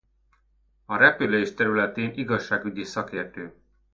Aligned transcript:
A 0.85 0.97
repülés 0.97 1.53
területén 1.53 2.13
igazságügyi 2.15 2.83
szakértő. 2.83 3.53